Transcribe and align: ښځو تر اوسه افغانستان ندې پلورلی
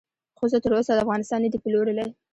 ښځو 0.39 0.57
تر 0.63 0.71
اوسه 0.77 0.91
افغانستان 1.03 1.39
ندې 1.45 1.61
پلورلی 1.63 2.07